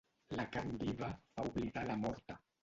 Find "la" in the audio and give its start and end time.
0.37-0.45, 1.91-1.99